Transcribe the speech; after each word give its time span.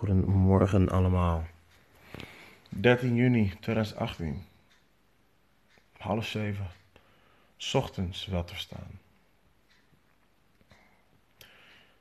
Goedemorgen 0.00 0.88
allemaal. 0.88 1.46
13 2.68 3.14
juni 3.14 3.52
2018. 3.60 4.42
Half 5.96 6.26
zeven. 6.26 6.66
Ochtends 7.72 8.26
wel 8.26 8.44
te 8.44 8.56
staan. 8.56 9.00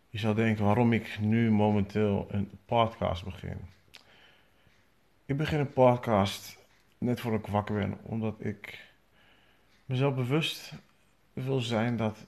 Je 0.09 0.17
zou 0.17 0.35
denken 0.35 0.65
waarom 0.65 0.93
ik 0.93 1.19
nu 1.19 1.51
momenteel 1.51 2.27
een 2.29 2.49
podcast 2.65 3.23
begin. 3.23 3.57
Ik 5.25 5.37
begin 5.37 5.59
een 5.59 5.73
podcast 5.73 6.57
net 6.97 7.19
voor 7.19 7.33
ik 7.33 7.47
wakker 7.47 7.75
ben, 7.75 7.97
omdat 8.01 8.35
ik 8.39 8.91
mezelf 9.85 10.15
bewust 10.15 10.73
wil 11.33 11.59
zijn 11.59 11.97
dat 11.97 12.25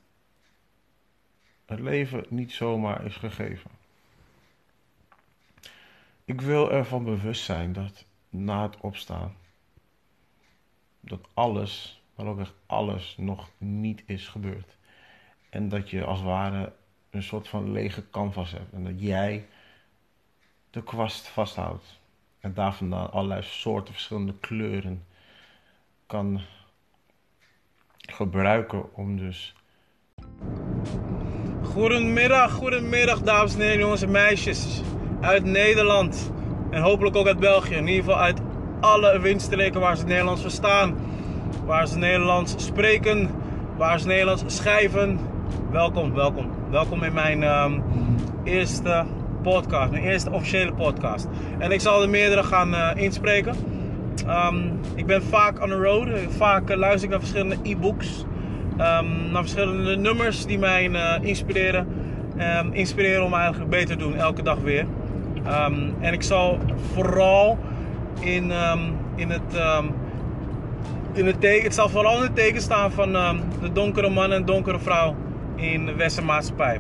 het 1.65 1.79
leven 1.79 2.25
niet 2.29 2.51
zomaar 2.51 3.05
is 3.05 3.15
gegeven. 3.15 3.80
Ik 6.31 6.41
wil 6.41 6.71
ervan 6.71 7.03
bewust 7.03 7.43
zijn 7.43 7.73
dat 7.73 8.05
na 8.29 8.61
het 8.61 8.77
opstaan, 8.79 9.35
dat 10.99 11.27
alles, 11.33 12.01
maar 12.15 12.25
ook 12.25 12.39
echt 12.39 12.53
alles, 12.65 13.15
nog 13.17 13.49
niet 13.57 14.03
is 14.05 14.27
gebeurd. 14.27 14.77
En 15.49 15.69
dat 15.69 15.89
je 15.89 16.03
als 16.05 16.17
het 16.17 16.27
ware 16.27 16.73
een 17.09 17.23
soort 17.23 17.47
van 17.47 17.71
lege 17.71 18.09
canvas 18.09 18.51
hebt. 18.51 18.73
En 18.73 18.83
dat 18.83 19.01
jij 19.01 19.47
de 20.69 20.83
kwast 20.83 21.27
vasthoudt. 21.27 21.99
En 22.39 22.53
daar 22.53 22.73
vandaan 22.73 23.11
allerlei 23.11 23.41
soorten, 23.43 23.93
verschillende 23.93 24.33
kleuren 24.39 25.05
kan 26.05 26.41
gebruiken 27.97 28.95
om 28.95 29.17
dus. 29.17 29.53
Goedemiddag, 31.63 32.51
goedemiddag 32.51 33.21
dames 33.21 33.53
en 33.53 33.61
heren, 33.61 33.79
jongens 33.79 34.01
en 34.01 34.11
meisjes 34.11 34.81
uit 35.21 35.45
Nederland 35.45 36.31
en 36.69 36.81
hopelijk 36.81 37.15
ook 37.15 37.27
uit 37.27 37.39
België. 37.39 37.75
In 37.75 37.87
ieder 37.87 38.03
geval 38.03 38.19
uit 38.19 38.39
alle 38.79 39.19
windstreken 39.19 39.79
waar 39.79 39.97
ze 39.97 40.05
Nederlands 40.05 40.41
verstaan, 40.41 40.95
waar 41.65 41.87
ze 41.87 41.97
Nederlands 41.97 42.55
spreken, 42.57 43.29
waar 43.77 43.99
ze 43.99 44.07
Nederlands 44.07 44.43
schrijven. 44.47 45.19
Welkom, 45.71 46.13
welkom. 46.13 46.49
Welkom 46.69 47.03
in 47.03 47.13
mijn 47.13 47.43
ehm, 47.43 47.79
eerste 48.43 49.03
podcast, 49.43 49.91
mijn 49.91 50.03
eerste 50.03 50.31
officiële 50.31 50.73
podcast. 50.73 51.27
En 51.59 51.71
ik 51.71 51.81
zal 51.81 52.01
er 52.01 52.09
meerdere 52.09 52.43
gaan 52.43 52.75
eh, 52.75 53.03
inspreken. 53.03 53.55
Ehm, 54.27 54.57
ik 54.95 55.05
ben 55.05 55.23
vaak 55.23 55.61
on 55.61 55.69
the 55.69 55.75
road, 55.75 56.09
vaak 56.29 56.69
eh, 56.69 56.77
luister 56.77 57.03
ik 57.03 57.09
naar 57.09 57.19
verschillende 57.19 57.57
e-books. 57.63 58.25
ehm, 58.77 59.31
naar 59.31 59.41
verschillende 59.41 59.95
nummers 59.95 60.45
die 60.45 60.59
mij 60.59 60.91
eh, 60.91 61.23
inspireren. 61.23 61.87
Inspireren 62.71 63.23
om 63.23 63.33
eigenlijk 63.33 63.69
beter 63.69 63.97
te 63.97 64.03
doen, 64.03 64.15
elke 64.15 64.43
dag 64.43 64.57
weer. 64.57 64.85
Ehm, 65.45 65.89
en 65.99 66.13
ik 66.13 66.23
zal 66.23 66.59
vooral 66.93 67.57
in, 68.19 68.51
ehm, 68.51 68.79
in 69.15 69.29
het, 69.29 69.55
ehm, 69.55 69.85
in 71.13 71.25
het 71.25 71.41
teken, 71.41 71.63
het 71.63 71.73
zal 71.73 71.89
vooral 71.89 72.23
in 72.23 72.31
het 72.33 72.61
staan 72.61 72.91
van 72.91 73.11
de 73.61 73.71
donkere 73.73 74.09
man 74.09 74.31
en 74.31 74.45
donkere 74.45 74.79
vrouw 74.79 75.15
in 75.55 75.85
de 75.85 75.95
westermaatschappij. 75.95 76.79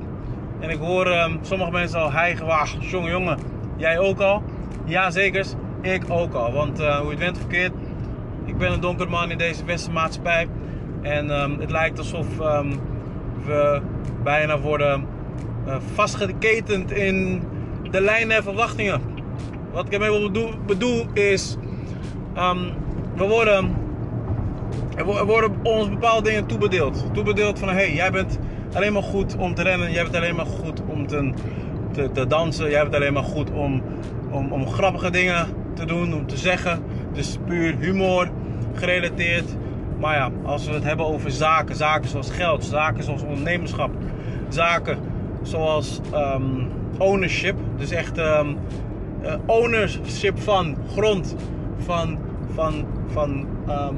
En 0.59 0.69
ik 0.69 0.77
hoor 0.77 1.29
sommige 1.41 1.71
mensen 1.71 1.99
al 1.99 2.11
hijgen, 2.11 2.45
wacht, 2.45 2.89
jongen, 2.89 3.11
jongen, 3.11 3.37
jij 3.77 3.99
ook 3.99 4.19
al? 4.19 4.43
Ja, 4.85 5.11
zeker, 5.11 5.45
ik 5.81 6.03
ook 6.07 6.33
al. 6.33 6.51
Want 6.51 6.79
eh, 6.79 6.95
hoe 6.95 7.05
je 7.05 7.11
het 7.11 7.19
went 7.19 7.35
of 7.35 7.41
verkeerd, 7.41 7.71
ik 8.45 8.57
ben 8.57 8.71
een 8.71 8.79
donkere 8.79 9.09
man 9.09 9.31
in 9.31 9.37
deze 9.37 9.65
westermaatschappij. 9.65 10.47
En 11.01 11.29
het 11.59 11.71
lijkt 11.71 11.97
alsof 11.97 12.27
we 13.45 13.81
bijna 14.23 14.59
worden 14.59 15.05
uh, 15.67 15.75
vastgeketend 15.93 16.91
in 16.91 17.41
de 17.91 18.01
lijnen 18.01 18.37
en 18.37 18.43
verwachtingen. 18.43 19.01
Wat 19.73 19.85
ik 19.85 19.93
ermee 19.93 20.21
bedoel, 20.21 20.51
bedoel 20.65 21.05
is, 21.13 21.57
ehm, 22.33 22.59
we 23.15 23.27
worden, 23.27 23.75
er 24.95 25.05
wo- 25.05 25.17
er 25.17 25.25
worden 25.25 25.51
ons 25.63 25.89
bepaalde 25.89 26.29
dingen 26.29 26.45
toebedeeld. 26.45 27.05
Toebedeeld 27.13 27.59
van, 27.59 27.67
hé, 27.67 27.73
hey, 27.73 27.93
jij 27.93 28.11
bent 28.11 28.39
alleen 28.73 28.93
maar 28.93 29.03
goed 29.03 29.35
om 29.35 29.53
te 29.53 29.61
rennen, 29.63 29.91
jij 29.91 30.03
bent 30.03 30.15
alleen 30.15 30.35
maar 30.35 30.45
goed 30.45 30.81
om 30.87 31.07
te, 31.07 31.31
te, 31.91 32.11
te 32.11 32.27
dansen, 32.27 32.69
jij 32.69 32.81
bent 32.81 32.95
alleen 32.95 33.13
maar 33.13 33.23
goed 33.23 33.51
om, 33.51 33.81
om, 34.29 34.51
om 34.51 34.67
grappige 34.67 35.09
dingen 35.09 35.45
te 35.73 35.85
doen, 35.85 36.13
om 36.13 36.27
te 36.27 36.37
zeggen. 36.37 36.83
Dus 37.13 37.37
puur 37.45 37.75
humor 37.79 38.29
gerelateerd. 38.73 39.55
Maar 39.99 40.15
ja, 40.15 40.29
als 40.43 40.65
we 40.67 40.73
het 40.73 40.83
hebben 40.83 41.05
over 41.05 41.31
zaken, 41.31 41.75
zaken 41.75 42.09
zoals 42.09 42.31
geld, 42.31 42.65
zaken 42.65 43.03
zoals 43.03 43.21
ondernemerschap, 43.23 43.89
zaken 44.49 44.97
zoals 45.41 45.99
ehm, 46.11 46.43
ownership, 46.97 47.55
dus 47.81 47.91
echt 47.91 48.17
ehm, 48.17 48.47
eh, 49.21 49.33
ownership 49.45 50.39
van 50.39 50.75
grond, 50.91 51.35
van, 51.77 52.17
van, 52.53 52.85
van, 53.07 53.47
ehm, 53.67 53.95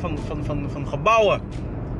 van, 0.00 0.18
van, 0.26 0.44
van, 0.44 0.70
van 0.70 0.88
gebouwen, 0.88 1.40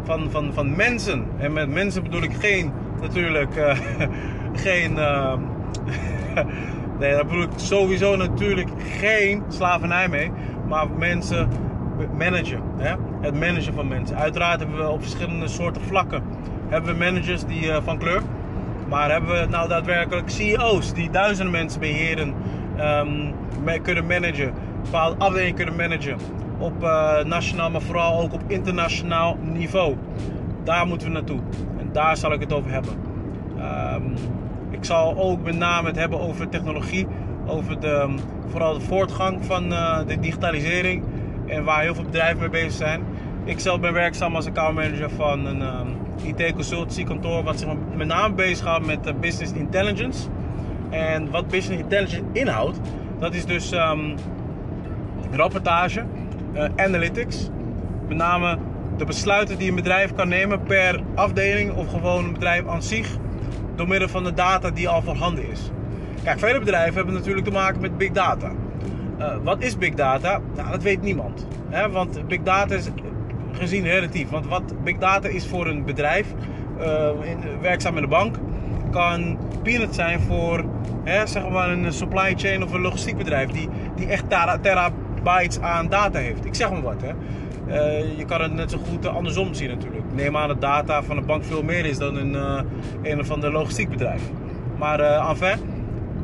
van, 0.04 0.30
van, 0.30 0.52
van 0.52 0.76
mensen. 0.76 1.24
En 1.38 1.52
met 1.52 1.68
mensen 1.68 2.02
bedoel 2.02 2.22
ik 2.22 2.34
geen, 2.34 2.72
natuurlijk, 3.00 3.56
eh, 3.56 3.78
geen, 4.64 4.98
ehm, 4.98 5.38
nee, 7.00 7.12
daar 7.12 7.26
bedoel 7.26 7.42
ik 7.42 7.50
sowieso 7.56 8.16
natuurlijk 8.16 8.68
geen 9.00 9.42
slavernij 9.48 10.08
mee, 10.08 10.30
maar 10.68 10.90
mensen 10.90 11.48
managen. 12.18 12.62
Hè? 12.76 12.94
Het 13.20 13.34
managen 13.34 13.74
van 13.74 13.88
mensen. 13.88 14.16
Uiteraard 14.16 14.60
hebben 14.60 14.78
we 14.78 14.88
op 14.88 15.02
verschillende 15.02 15.48
soorten 15.48 15.82
vlakken 15.82 16.22
hebben 16.72 16.92
we 16.92 17.04
managers 17.04 17.44
die, 17.44 17.70
eh, 17.70 17.82
van 17.84 17.98
kleur. 17.98 18.22
Maar 18.92 19.10
hebben 19.10 19.40
we 19.40 19.46
nou 19.46 19.68
daadwerkelijk 19.68 20.30
CEO's 20.30 20.94
die 20.94 21.10
duizenden 21.10 21.52
mensen 21.52 21.80
beheren, 21.80 22.34
ehm, 22.76 23.32
kunnen 23.82 24.06
managen, 24.06 24.52
bepaalde 24.82 25.16
afdelingen 25.18 25.54
kunnen 25.54 25.76
managen. 25.76 26.16
Op 26.58 26.82
eh, 26.82 27.24
nationaal, 27.24 27.70
maar 27.70 27.80
vooral 27.80 28.20
ook 28.20 28.32
op 28.32 28.42
internationaal 28.46 29.36
niveau. 29.42 29.96
Daar 30.64 30.86
moeten 30.86 31.06
we 31.06 31.12
naartoe. 31.12 31.40
En 31.78 31.88
daar 31.92 32.16
zal 32.16 32.32
ik 32.32 32.40
het 32.40 32.52
over 32.52 32.70
hebben. 32.70 32.92
Ehm, 33.58 34.02
ik 34.70 34.84
zal 34.84 35.16
ook 35.16 35.42
met 35.42 35.56
name 35.56 35.88
het 35.88 35.96
hebben 35.96 36.20
over 36.20 36.48
technologie. 36.48 37.06
Over 37.46 37.80
de, 37.80 38.14
vooral 38.46 38.74
de 38.74 38.80
voortgang 38.80 39.44
van 39.44 39.72
eh, 39.72 39.98
de 40.06 40.20
digitalisering. 40.20 41.04
En 41.46 41.64
waar 41.64 41.82
heel 41.82 41.94
veel 41.94 42.04
bedrijven 42.04 42.38
mee 42.38 42.48
bezig 42.48 42.72
zijn. 42.72 43.02
Ik 43.44 43.60
zelf 43.60 43.80
ben 43.80 43.92
werkzaam 43.92 44.36
als 44.36 44.46
accountmanager 44.46 45.10
van 45.10 45.46
een 45.46 45.62
ehm, 45.62 45.88
IT-consultancykantoor. 46.22 47.42
Wat 47.42 47.58
zich 47.58 47.68
met 47.96 48.06
name 48.06 48.34
bezighoudt 48.34 48.86
met 48.86 49.06
eh, 49.06 49.14
business 49.20 49.52
intelligence. 49.52 50.28
En 50.90 51.30
wat 51.30 51.48
business 51.48 51.82
intelligence 51.82 52.22
inhoudt, 52.32 52.80
dat 53.18 53.34
is 53.34 53.44
dus 53.44 53.72
ehm, 53.72 54.16
rapportage, 55.30 56.04
eh, 56.52 56.64
analytics. 56.76 57.48
Met 58.08 58.16
name 58.16 58.58
de 58.96 59.04
besluiten 59.04 59.58
die 59.58 59.68
een 59.68 59.74
bedrijf 59.74 60.14
kan 60.14 60.28
nemen 60.28 60.62
per 60.62 61.00
afdeling 61.14 61.72
of 61.72 61.90
gewoon 61.90 62.24
een 62.24 62.32
bedrijf 62.32 62.66
aan 62.66 62.82
zich. 62.82 63.16
Door 63.76 63.88
middel 63.88 64.08
van 64.08 64.24
de 64.24 64.34
data 64.34 64.70
die 64.70 64.88
al 64.88 65.02
voorhanden 65.02 65.50
is. 65.50 65.70
Kijk, 66.24 66.38
vele 66.38 66.58
bedrijven 66.58 66.94
hebben 66.94 67.14
natuurlijk 67.14 67.46
te 67.46 67.52
maken 67.52 67.80
met 67.80 67.98
big 67.98 68.10
data. 68.10 68.52
Eh, 69.18 69.36
wat 69.42 69.62
is 69.62 69.78
big 69.78 69.94
data? 69.94 70.40
Nou, 70.56 70.70
dat 70.70 70.82
weet 70.82 71.02
niemand. 71.02 71.46
Hè? 71.68 71.90
Want 71.90 72.28
big 72.28 72.42
data 72.42 72.74
is 72.74 72.88
gezien 73.56 73.84
relatief. 73.84 74.30
Want 74.30 74.46
wat 74.46 74.84
big 74.84 74.98
data 74.98 75.28
is 75.28 75.46
voor 75.46 75.66
een 75.66 75.84
bedrijf, 75.84 76.26
eh, 76.78 77.08
in, 77.24 77.38
werkzaam 77.60 77.96
in 77.96 78.02
de 78.02 78.08
bank, 78.08 78.36
kan 78.90 79.38
peanut 79.62 79.94
zijn 79.94 80.20
voor 80.20 80.64
hè, 81.04 81.26
zeg 81.26 81.48
maar 81.48 81.70
een 81.70 81.92
supply 81.92 82.34
chain 82.36 82.62
of 82.62 82.72
een 82.72 82.80
logistiekbedrijf 82.80 83.50
die, 83.50 83.68
die 83.96 84.06
echt 84.06 84.28
tera- 84.28 84.58
terabytes 84.58 85.60
aan 85.60 85.88
data 85.88 86.18
heeft. 86.18 86.44
Ik 86.44 86.54
zeg 86.54 86.70
maar 86.70 86.82
wat. 86.82 87.02
Hè. 87.02 87.12
Eh, 87.66 88.18
je 88.18 88.24
kan 88.24 88.40
het 88.40 88.52
net 88.52 88.70
zo 88.70 88.78
goed 88.78 89.06
andersom 89.06 89.54
zien 89.54 89.68
natuurlijk. 89.68 90.04
Neem 90.14 90.36
aan 90.36 90.48
dat 90.48 90.60
data 90.60 91.02
van 91.02 91.16
een 91.16 91.26
bank 91.26 91.44
veel 91.44 91.62
meer 91.62 91.84
is 91.84 91.98
dan 91.98 92.16
een, 92.16 92.34
eh, 92.34 92.62
een 93.02 93.20
of 93.20 93.30
ander 93.30 93.52
logistiekbedrijf. 93.52 94.22
Maar 94.78 95.00
uh, 95.00 95.28
enfin, 95.30 95.58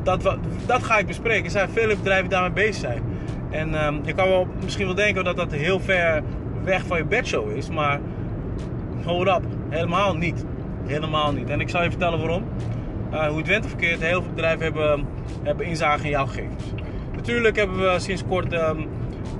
dat, 0.03 0.37
dat 0.67 0.83
ga 0.83 0.99
ik 0.99 1.07
bespreken. 1.07 1.45
Er 1.45 1.51
zijn 1.51 1.69
vele 1.69 1.97
bedrijven 1.97 2.29
die 2.29 2.39
daarmee 2.39 2.65
bezig 2.65 2.75
zijn. 2.75 3.03
En 3.51 3.75
ehm, 3.75 3.95
je 4.05 4.15
kan 4.15 4.29
wel 4.29 4.47
misschien 4.63 4.87
wel 4.87 4.95
denken 4.95 5.25
dat 5.25 5.37
dat 5.37 5.53
heel 5.53 5.81
ver 5.81 6.23
weg 6.69 6.87
van 6.87 6.99
je 6.99 7.05
bedshow 7.05 7.56
is, 7.56 7.69
maar 7.69 8.00
hold 9.05 9.29
up, 9.29 9.43
helemaal 9.69 10.17
niet. 10.17 10.44
Helemaal 10.87 11.32
niet. 11.32 11.50
En 11.50 11.61
ik 11.61 11.69
zal 11.69 11.82
je 11.82 11.91
vertellen 11.91 12.19
waarom. 12.19 12.44
Eh, 13.11 13.26
hoe 13.26 13.38
het 13.38 13.47
went 13.47 13.65
of 13.65 13.70
verkeerd, 13.70 14.00
heel 14.00 14.23
veel 14.23 14.32
bedrijven 14.35 14.62
hebben, 14.62 15.06
hebben 15.43 15.67
inzage 15.67 16.05
in 16.05 16.11
jouw 16.11 16.26
gegevens. 16.26 16.65
Natuurlijk 17.15 17.56
hebben 17.56 17.93
we 17.93 17.99
sinds 17.99 18.25
kort 18.25 18.53
ehm, 18.53 18.81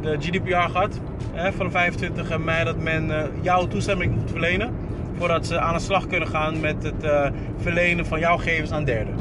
de 0.00 0.16
GDPR 0.20 0.70
gehad. 0.70 1.00
Hè, 1.32 1.52
van 1.52 1.70
25 1.70 2.38
mei 2.38 2.64
dat 2.64 2.82
men 2.82 3.10
eh, 3.10 3.25
jouw 3.40 3.66
toestemming 3.66 4.14
moet 4.14 4.31
verlenen. 4.31 4.74
Voordat 5.19 5.46
ze 5.46 5.58
aan 5.60 5.74
de 5.74 5.81
slag 5.81 6.06
kunnen 6.06 6.28
gaan 6.28 6.60
met 6.60 6.82
het 6.82 7.02
eh, 7.02 7.31
verlenen 7.56 8.06
van 8.06 8.19
jouw 8.19 8.36
gegevens 8.36 8.70
aan 8.70 8.84
derden. 8.84 9.14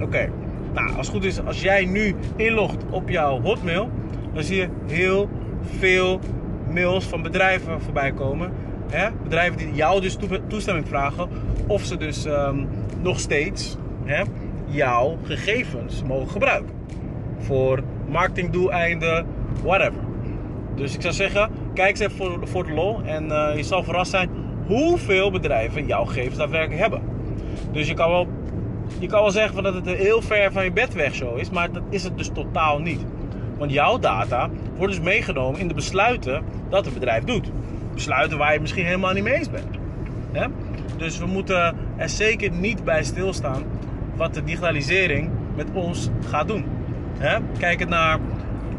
Oké, 0.00 0.30
nou 0.72 0.96
als 0.96 1.06
het 1.06 1.16
goed 1.16 1.24
is, 1.24 1.44
als 1.44 1.62
jij 1.62 1.84
nu 1.84 2.14
inlogt 2.36 2.84
op 2.90 3.08
jouw 3.08 3.40
hotmail, 3.40 3.90
dan 4.32 4.42
zie 4.42 4.56
je 4.56 4.68
heel 4.86 5.28
veel 5.78 6.20
mails 6.74 7.04
van 7.04 7.22
bedrijven 7.22 7.80
voorbij 7.80 8.12
komen. 8.12 8.52
Hè? 8.90 9.08
Bedrijven 9.22 9.56
die 9.56 9.74
jou 9.74 10.00
dus 10.00 10.16
toe- 10.16 10.46
toestemming 10.46 10.88
vragen. 10.88 11.28
Of 11.66 11.84
ze 11.84 11.96
dus 11.96 12.24
ehm, 12.24 12.64
nog 13.02 13.18
steeds 13.20 13.76
hè, 14.04 14.22
jouw 14.64 15.18
gegevens 15.22 16.02
mogen 16.02 16.30
gebruiken. 16.30 16.74
Voor 17.38 17.82
marketingdoeleinden, 18.08 19.26
whatever. 19.62 20.00
Dus 20.74 20.94
ik 20.94 21.02
zou 21.02 21.14
zeggen, 21.14 21.50
kijk 21.74 21.90
eens 21.90 22.00
even 22.00 22.16
voor, 22.16 22.48
voor 22.48 22.66
de 22.66 22.72
lol. 22.72 23.00
En 23.04 23.30
eh, 23.30 23.56
je 23.56 23.62
zal 23.62 23.82
verrast 23.82 24.10
zijn 24.10 24.30
hoeveel 24.66 25.30
bedrijven 25.30 25.86
jouw 25.86 26.04
gegevens 26.04 26.36
daadwerkelijk 26.36 26.80
hebben. 26.80 27.02
Dus 27.72 27.88
je 27.88 27.94
kan 27.94 28.10
wel, 28.10 28.26
je 28.98 29.06
kan 29.06 29.20
wel 29.20 29.30
zeggen 29.30 29.62
dat 29.62 29.74
het 29.74 29.86
heel 29.86 30.22
ver 30.22 30.52
van 30.52 30.64
je 30.64 30.72
bed 30.72 30.94
weg 30.94 31.14
zo 31.14 31.34
is. 31.34 31.50
Maar 31.50 31.72
dat 31.72 31.82
is 31.88 32.02
het 32.02 32.18
dus 32.18 32.30
totaal 32.34 32.78
niet. 32.78 33.04
Want 33.58 33.72
jouw 33.72 33.98
data 33.98 34.50
wordt 34.76 34.92
dus 34.92 35.02
meegenomen 35.02 35.60
in 35.60 35.68
de 35.68 35.74
besluiten 35.74 36.44
dat 36.68 36.84
het 36.84 36.94
bedrijf 36.94 37.24
doet. 37.24 37.50
Besluiten 37.94 38.38
waar 38.38 38.52
je 38.52 38.60
misschien 38.60 38.84
helemaal 38.84 39.12
niet 39.12 39.22
mee 39.22 39.34
eens 39.34 39.50
bent. 39.50 39.78
Dus 40.96 41.18
we 41.18 41.26
moeten 41.26 41.76
er 41.96 42.08
zeker 42.08 42.50
niet 42.50 42.84
bij 42.84 43.04
stilstaan 43.04 43.62
wat 44.16 44.34
de 44.34 44.44
digitalisering 44.44 45.30
met 45.56 45.66
ons 45.72 46.08
gaat 46.28 46.48
doen. 46.48 46.64
Hè? 47.18 47.38
Kijk 47.58 47.88
naar, 47.88 48.18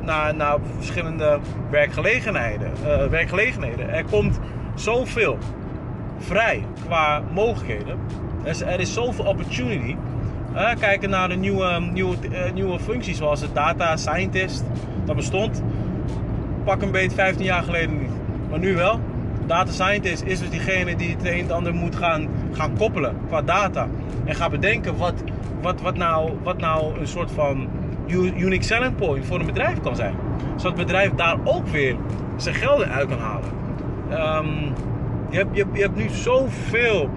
naar, 0.01 0.36
naar 0.36 0.57
verschillende 0.75 1.39
werkgelegenheden, 1.69 2.71
uh, 2.83 3.06
werkgelegenheden. 3.07 3.89
Er 3.89 4.06
komt 4.06 4.39
zoveel 4.75 5.38
vrij 6.18 6.63
qua 6.86 7.21
mogelijkheden. 7.33 8.00
Er 8.44 8.80
is, 8.80 8.94
zoveel 8.94 9.25
opportunity. 9.25 9.95
Kijken 10.80 11.09
naar 11.09 11.30
de 11.30 11.36
nieuwe, 11.36 11.80
nieuwe, 11.91 12.15
uh, 12.31 12.51
nieuwe 12.53 12.80
functies 12.80 13.18
zoals 13.18 13.39
de 13.39 13.51
data 13.53 13.98
scientist. 13.98 14.63
Dat 15.06 15.15
bestond 15.15 15.63
pak 16.65 16.81
een 16.81 16.91
beetje 16.91 17.15
15 17.15 17.45
jaar 17.45 17.63
geleden 17.63 18.00
niet. 18.00 18.12
Maar 18.50 18.59
nu 18.59 18.75
wel. 18.75 19.00
Data 19.45 19.71
scientist 19.71 20.23
is 20.23 20.39
dus 20.39 20.50
diegene 20.50 20.95
die 20.95 21.09
het 21.09 21.25
een 21.25 21.39
en 21.39 21.51
ander 21.51 21.73
moet 21.73 21.95
gaan, 21.95 22.27
gaan 22.51 22.77
koppelen 22.77 23.15
qua 23.27 23.41
data. 23.41 23.88
En 24.25 24.35
gaat 24.35 24.51
bedenken 24.51 24.97
wat, 24.97 25.13
wat, 25.62 25.81
wat, 25.81 25.95
nou, 25.95 26.31
wat 26.44 26.57
nou 26.57 27.00
een 27.00 27.07
soort 27.07 27.31
van 27.31 27.67
unique 28.07 28.63
selling 28.63 28.95
point 28.95 29.25
voor 29.25 29.39
een 29.39 29.45
bedrijf 29.45 29.79
kan 29.79 29.95
zijn. 29.95 30.15
Zodat 30.56 30.77
het 30.77 30.88
bedrijf 30.88 31.12
daar 31.12 31.38
ook 31.44 31.67
weer 31.67 31.95
zijn 32.35 32.56
gelden 32.56 32.89
uit 32.89 33.07
kan 33.07 33.19
halen. 33.19 33.50
Um, 34.12 34.73
je, 35.29 35.38
hebt, 35.38 35.56
je, 35.56 35.65
je 35.73 35.81
hebt 35.81 35.95
nu 35.95 36.09
zoveel 36.09 37.09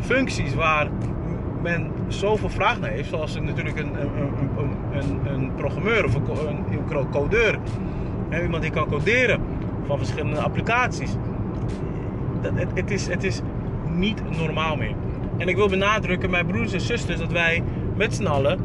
functies 0.00 0.54
waar 0.54 0.88
men 1.62 1.90
zoveel 2.08 2.48
vraag 2.48 2.80
naar 2.80 2.90
heeft. 2.90 3.08
Zoals 3.08 3.40
natuurlijk 3.40 3.78
een, 3.78 3.94
een, 4.00 4.10
een, 4.92 5.32
een 5.32 5.54
programmeur 5.54 6.04
of 6.04 6.14
een, 6.14 6.64
een 6.70 7.08
codeur. 7.10 7.58
Iemand 8.42 8.62
die 8.62 8.70
kan 8.70 8.88
coderen 8.88 9.40
van 9.86 9.98
verschillende 9.98 10.40
applicaties. 10.40 11.10
Dat, 12.42 12.52
het, 12.54 12.68
het, 12.74 12.90
is, 12.90 13.06
het 13.06 13.24
is 13.24 13.40
niet 13.88 14.22
normaal 14.38 14.76
meer. 14.76 14.94
En 15.36 15.48
ik 15.48 15.56
wil 15.56 15.68
benadrukken, 15.68 16.30
mijn 16.30 16.46
broers 16.46 16.72
en 16.72 16.80
zusters, 16.80 17.18
dat 17.18 17.32
wij 17.32 17.62
met 17.96 18.14
z'n 18.14 18.26
allen 18.26 18.58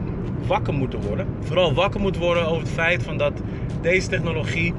wakker 0.48 0.74
moeten 0.74 1.02
worden. 1.02 1.28
Vooral 1.40 1.74
wakker 1.74 2.00
moeten 2.00 2.22
worden 2.22 2.48
over 2.48 2.62
het 2.62 2.72
feit 2.72 3.04
van 3.04 3.18
dat 3.18 3.34
deze 3.82 4.10
technologie 4.10 4.74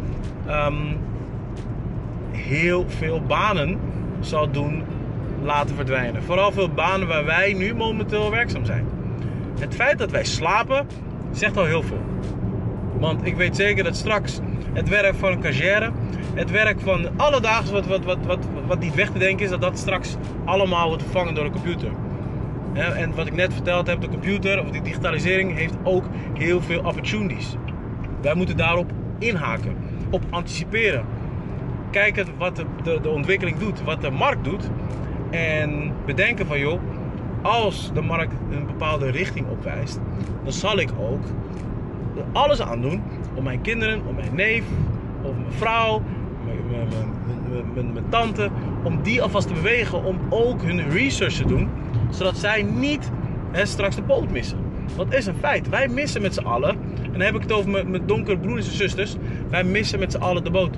um, 0.48 0.96
heel 2.30 2.84
veel 2.88 3.22
banen 3.26 3.78
zal 4.20 4.50
doen 4.50 4.82
laten 5.42 5.74
verdwijnen. 5.74 6.22
Vooral 6.22 6.52
veel 6.52 6.68
banen 6.68 7.08
waar 7.08 7.24
wij 7.24 7.52
nu 7.52 7.74
momenteel 7.74 8.30
werkzaam 8.30 8.64
zijn. 8.64 8.86
Het 9.58 9.74
feit 9.74 9.98
dat 9.98 10.10
wij 10.10 10.24
slapen 10.24 10.86
zegt 11.32 11.56
al 11.56 11.64
heel 11.64 11.82
veel. 11.82 12.02
Want 12.98 13.26
ik 13.26 13.36
weet 13.36 13.56
zeker 13.56 13.84
dat 13.84 13.96
straks 13.96 14.40
het 14.76 14.88
werk 14.88 15.14
van 15.14 15.40
cashier, 15.40 15.92
het 16.34 16.50
werk 16.50 16.80
van 16.80 17.08
alledaags 17.16 17.70
wat, 17.70 17.86
wat, 17.86 18.04
wat, 18.04 18.18
wat, 18.26 18.38
wat 18.66 18.78
niet 18.78 18.94
weg 18.94 19.10
te 19.10 19.18
denken 19.18 19.44
is, 19.44 19.50
dat 19.50 19.60
dat 19.60 19.78
straks 19.78 20.16
allemaal 20.44 20.88
wordt 20.88 21.02
vervangen 21.02 21.34
door 21.34 21.44
een 21.44 21.52
computer. 21.52 21.90
En 22.72 23.14
wat 23.14 23.26
ik 23.26 23.34
net 23.34 23.52
verteld 23.52 23.86
heb, 23.86 24.00
de 24.00 24.08
computer 24.08 24.60
of 24.60 24.70
de 24.70 24.80
digitalisering 24.80 25.54
heeft 25.54 25.74
ook 25.82 26.04
heel 26.34 26.62
veel 26.62 26.78
opportunities. 26.78 27.56
Wij 28.20 28.34
moeten 28.34 28.56
daarop 28.56 28.90
inhaken, 29.18 29.76
op 30.10 30.22
anticiperen. 30.30 31.04
Kijken 31.90 32.26
wat 32.38 32.56
de, 32.56 32.64
de, 32.82 32.98
de 33.02 33.08
ontwikkeling 33.08 33.58
doet, 33.58 33.82
wat 33.82 34.00
de 34.00 34.10
markt 34.10 34.44
doet. 34.44 34.70
En 35.30 35.92
bedenken 36.06 36.46
van 36.46 36.58
joh, 36.58 36.80
als 37.42 37.90
de 37.94 38.00
markt 38.00 38.32
een 38.50 38.66
bepaalde 38.66 39.10
richting 39.10 39.48
opwijst, 39.48 40.00
dan 40.42 40.52
zal 40.52 40.78
ik 40.78 40.90
ook 40.98 41.24
alles 42.32 42.62
aan 42.62 42.80
doen 42.80 43.02
om 43.36 43.44
mijn 43.44 43.60
kinderen, 43.60 44.06
om 44.06 44.14
mijn 44.14 44.34
neef, 44.34 44.64
of 45.22 45.36
mijn 45.36 45.52
vrouw, 45.52 46.02
mijn, 46.44 46.58
mijn, 46.68 46.88
mijn, 47.74 47.92
mijn, 47.92 48.08
tante, 48.08 48.48
om 48.82 49.02
die 49.02 49.22
alvast 49.22 49.48
te 49.48 49.54
bewegen 49.54 50.04
om 50.04 50.18
ook 50.28 50.62
hun 50.62 50.90
research 50.90 51.34
te 51.34 51.46
doen, 51.46 51.68
zodat 52.10 52.36
zij 52.36 52.62
niet 52.62 53.10
hè, 53.50 53.66
straks 53.66 53.96
de 53.96 54.02
boot 54.02 54.30
missen. 54.30 54.58
Want 54.96 55.14
is 55.14 55.26
een 55.26 55.36
feit, 55.40 55.68
wij 55.68 55.88
missen 55.88 56.22
met 56.22 56.34
z'n 56.34 56.44
allen, 56.44 56.70
en 57.02 57.12
dan 57.12 57.20
heb 57.20 57.34
ik 57.34 57.42
het 57.42 57.52
over 57.52 57.70
mijn, 57.70 57.90
mijn 57.90 58.06
donkere 58.06 58.38
broers 58.38 58.66
en 58.66 58.74
zusters, 58.74 59.16
wij 59.50 59.64
missen 59.64 59.98
met 59.98 60.12
z'n 60.12 60.18
allen 60.18 60.44
de 60.44 60.50
boot. 60.50 60.76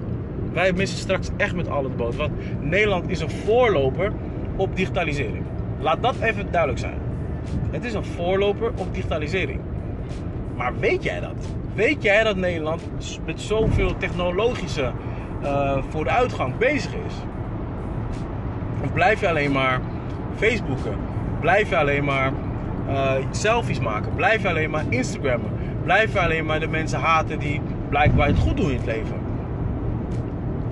Wij 0.53 0.73
missen 0.73 0.99
straks 0.99 1.29
echt 1.37 1.55
met 1.55 1.69
allen 1.69 1.91
de 1.91 1.97
boot, 1.97 2.17
want 2.17 2.33
Nederland 2.61 3.09
is 3.09 3.21
een 3.21 3.31
voorloper 3.31 4.13
op 4.57 4.77
digitalisering. 4.77 5.45
Laat 5.81 6.03
dat 6.03 6.15
even 6.21 6.51
duidelijk 6.51 6.81
zijn. 6.81 6.99
Het 7.71 7.85
is 7.85 7.95
een 7.95 8.05
voorloper 8.05 8.73
op 8.77 8.95
digitalisering. 8.95 9.61
Maar 10.57 10.79
weet 10.79 11.03
jij 11.03 11.21
dat? 11.21 11.55
Weet 11.79 12.03
jij 12.03 12.25
dat 12.25 12.37
Nederland 12.37 12.83
met 13.27 13.41
zoveel 13.41 13.97
technologische 13.97 14.93
uh, 15.43 15.79
vooruitgang 15.89 16.57
bezig 16.57 16.93
is? 17.07 17.15
Of 18.85 18.93
blijf 18.93 19.21
je 19.21 19.29
alleen 19.29 19.53
maar 19.53 19.81
Facebooken? 20.37 20.97
Blijf 21.41 21.69
je 21.69 21.77
alleen 21.77 22.05
maar 22.05 22.33
uh, 22.89 23.13
selfies 23.31 23.81
maken? 23.81 24.15
Blijf 24.15 24.43
je 24.43 24.49
alleen 24.49 24.71
maar 24.71 24.85
Instagrammen? 24.89 25.51
Blijf 25.85 26.13
je 26.13 26.21
alleen 26.21 26.47
maar 26.47 26.61
de 26.61 26.69
mensen 26.69 26.99
haten 26.99 27.39
die 27.39 27.61
blijkbaar 27.89 28.27
het 28.27 28.39
goed 28.39 28.57
doen 28.57 28.71
in 28.71 28.77
het 28.77 28.87
leven? 28.87 29.17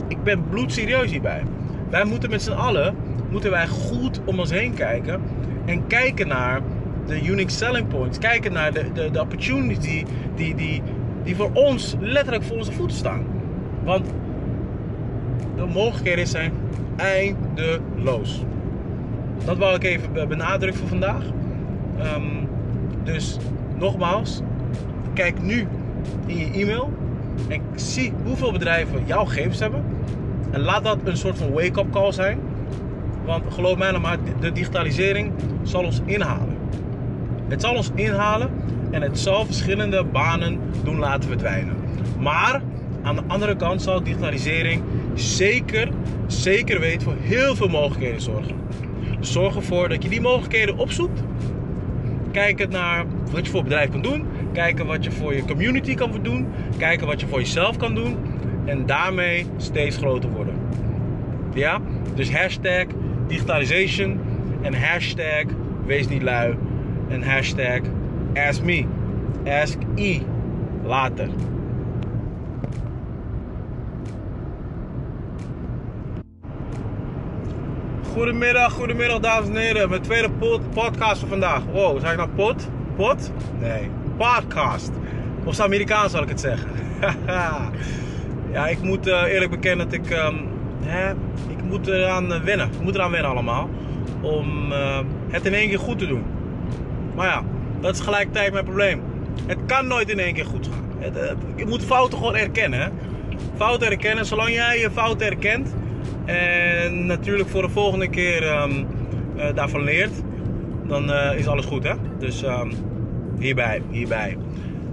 Ik 0.09 0.23
ben 0.23 0.49
bloedserieus 0.49 1.11
hierbij. 1.11 1.43
Wij 1.91 2.05
moeten 2.05 2.31
met 2.31 2.43
z'n 2.43 2.53
allen 2.53 2.97
moeten 3.31 3.51
wij 3.51 3.67
goed 3.67 4.21
om 4.25 4.39
ons 4.39 4.51
heen 4.51 4.75
kijken 4.75 5.23
en 5.65 5.87
kijken 5.87 6.29
naar 6.29 6.61
de 7.07 7.25
unique 7.25 7.53
selling 7.53 7.89
points. 7.89 8.19
Kijken 8.19 8.53
naar 8.53 8.73
de, 8.73 8.93
de, 8.93 9.11
de 9.11 9.21
opportunity 9.21 10.05
die, 10.35 10.55
die, 10.55 10.83
die 11.27 11.37
voor 11.37 11.51
ons 11.53 11.97
letterlijk 12.01 12.45
voor 12.45 12.57
onze 12.57 12.73
voeten 12.73 12.97
staan. 12.97 13.25
Want 13.85 14.07
de 15.57 15.67
mogelijkheden 15.67 16.27
zijn 16.27 16.53
eindeloos. 16.97 18.45
Dat 19.45 19.59
wou 19.59 19.75
ik 19.75 19.85
even 19.85 20.29
benadrukken 20.29 20.81
voor 20.81 20.89
vandaag. 20.89 21.23
Um, 22.17 22.49
dus 23.05 23.37
nogmaals, 23.79 24.41
kijk 25.15 25.43
nu 25.43 25.67
in 26.27 26.37
je 26.37 26.51
e-mail 26.53 26.93
en 27.49 27.61
zie 27.75 28.13
hoeveel 28.25 28.53
bedrijven 28.53 29.07
jouw 29.07 29.25
gegevens 29.25 29.59
hebben. 29.59 29.85
En 30.51 30.61
laat 30.61 30.85
dat 30.85 30.99
een 31.05 31.17
soort 31.17 31.39
van 31.39 31.53
wake-up 31.53 31.91
call 31.91 32.13
zijn. 32.13 32.39
Want 33.25 33.43
geloof 33.53 33.79
mij 33.79 33.91
nou 33.91 34.03
maar, 34.03 34.19
de 34.41 34.53
digitalisering 34.53 35.33
zal 35.63 35.85
ons 35.85 36.01
inhalen. 36.05 36.57
Het 37.49 37.61
zal 37.61 37.75
ons 37.75 37.91
inhalen 37.95 38.51
en 38.91 39.03
het 39.03 39.19
zal 39.19 39.45
verschillende 39.45 40.05
banen 40.05 40.61
doen 40.85 40.99
laten 40.99 41.29
verdwijnen. 41.29 41.77
Maar 42.19 42.63
aan 43.03 43.17
de 43.17 43.23
andere 43.27 43.57
kant 43.57 43.83
zal 43.83 44.03
digitalisering 44.03 44.83
zeker, 45.15 45.89
zeker 46.27 46.81
weten 46.81 47.03
voor 47.03 47.17
heel 47.21 47.57
veel 47.57 47.69
mogelijkheden 47.69 48.21
zorgen. 48.21 48.55
zorg 49.21 49.57
ervoor 49.57 49.89
dat 49.89 50.03
je 50.03 50.09
die 50.09 50.21
mogelijkheden 50.21 50.77
opzoekt. 50.77 51.23
Kijken 52.31 52.71
naar 52.71 53.05
wat 53.31 53.45
je 53.45 53.51
voor 53.51 53.63
bedrijf 53.63 53.91
kan 53.91 54.03
doen. 54.03 54.25
Kijken 54.53 54.87
wat 54.87 55.05
je 55.05 55.11
voor 55.11 55.35
je 55.35 55.45
community 55.45 55.95
kan 55.95 56.11
doen. 56.23 56.47
Kijken 56.77 57.07
wat 57.07 57.21
je 57.21 57.27
voor 57.27 57.39
jezelf 57.39 57.77
kan 57.77 57.95
doen. 57.95 58.17
En 58.65 58.87
daarmee 58.87 59.47
steeds 59.57 59.97
groter 59.97 60.31
worden. 60.31 60.55
Ja? 61.55 61.81
Dus 62.15 62.33
hashtag 62.33 62.85
digitalization 63.27 64.21
en 64.63 64.75
hashtag 64.75 65.45
wees 65.87 66.09
niet 66.09 66.23
lui 66.23 66.57
en 67.09 67.23
hashtag 67.23 67.81
ask 68.37 68.63
me, 68.63 68.87
ask 69.47 69.79
e 69.97 70.21
later. 70.85 71.29
Goedemiddag, 78.13 78.73
goedemiddag 78.73 79.21
dames 79.21 79.49
en 79.49 79.57
heren. 79.57 79.89
Mijn 79.89 80.03
tweede 80.03 80.31
podcast 80.75 81.21
van 81.21 81.29
vandaag. 81.29 81.63
Wow, 81.73 82.01
zeg 82.01 82.11
ik 82.11 82.17
nou 82.17 82.29
pot? 82.29 82.69
Pot? 82.97 83.33
Nee, 83.61 83.91
podcast. 84.17 84.91
Of 85.45 85.55
zijn 85.55 85.67
Amerikaans 85.67 86.13
zal 86.13 86.23
ik 86.23 86.29
het 86.29 86.41
zeggen. 86.41 86.71
ja, 88.53 88.67
ik 88.69 88.83
moet 88.83 89.07
uh, 89.07 89.23
eerlijk 89.23 89.51
bekennen 89.51 89.89
dat 89.91 89.99
ik, 89.99 90.11
um, 90.11 90.49
hè, 90.83 91.11
ik 91.49 91.63
moet 91.63 91.87
eraan 91.87 92.45
wennen. 92.45 92.67
Ik 92.73 92.81
moet 92.81 92.95
eraan 92.95 93.11
wennen 93.11 93.31
allemaal. 93.31 93.71
Om 94.21 94.73
uh, 94.73 94.99
het 95.29 95.47
in 95.47 95.55
één 95.55 95.69
keer 95.69 95.79
goed 95.79 95.99
te 95.99 96.07
doen. 96.07 96.25
Maar 97.15 97.27
ja, 97.27 97.43
dat 97.87 97.95
is 97.95 98.01
gelijkertijd 98.01 98.53
mijn 98.53 98.65
probleem. 98.65 99.03
Het 99.47 99.59
kan 99.67 99.87
nooit 99.87 100.09
in 100.09 100.19
één 100.19 100.35
keer 100.35 100.45
goed 100.45 100.67
gaan. 100.67 101.13
Je 101.57 101.67
moet 101.67 101.85
fouten 101.85 102.19
gewoon 102.19 102.37
erkennen. 102.37 102.93
Fouten 103.57 103.91
erkennen, 103.91 104.27
zolang 104.27 104.51
jij 104.51 104.81
je 104.81 104.91
fouten 104.91 105.27
erkent. 105.27 105.75
En 106.25 107.07
natuurlijk 107.07 107.49
voor 107.49 107.63
de 107.63 107.69
volgende 107.69 108.09
keer 108.09 108.63
um, 108.63 108.87
uh, 109.37 109.45
daarvan 109.55 109.85
leert. 109.85 110.13
Dan 110.87 111.11
uh, 111.11 111.39
is 111.39 111.47
alles 111.47 111.65
goed. 111.65 111.85
Hè? 111.85 111.93
Dus 112.19 112.43
um, 112.43 112.73
hierbij, 113.39 113.83
hierbij. 113.91 114.37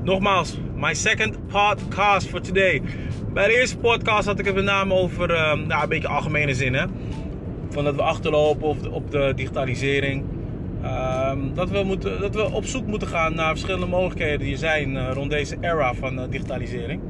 Nogmaals, 0.03 0.57
my 0.75 0.93
second 0.93 1.47
podcast 1.47 2.27
for 2.27 2.41
today. 2.41 2.81
Bij 3.33 3.47
de 3.47 3.59
eerste 3.59 3.77
podcast 3.77 4.27
had 4.27 4.39
ik 4.39 4.45
het 4.45 4.55
met 4.55 4.63
name 4.63 4.93
over 4.93 5.31
uh, 5.31 5.53
nou, 5.53 5.83
een 5.83 5.89
beetje 5.89 6.07
algemene 6.07 6.53
zin. 6.53 6.73
Hè? 6.73 6.85
Van 7.69 7.83
dat 7.83 7.95
we 7.95 8.01
achterlopen 8.01 8.67
op 8.67 8.83
de, 8.83 8.91
op 8.91 9.11
de 9.11 9.33
digitalisering. 9.35 10.32
Uh, 10.83 11.31
dat, 11.53 11.69
we 11.69 11.83
moeten, 11.83 12.21
dat 12.21 12.35
we 12.35 12.51
op 12.51 12.65
zoek 12.65 12.85
moeten 12.85 13.07
gaan 13.07 13.35
naar 13.35 13.49
verschillende 13.49 13.85
mogelijkheden 13.85 14.39
die 14.39 14.51
er 14.51 14.57
zijn 14.57 14.95
uh, 14.95 15.09
rond 15.13 15.29
deze 15.29 15.57
era 15.61 15.93
van 15.93 16.19
uh, 16.19 16.23
digitalisering. 16.29 17.01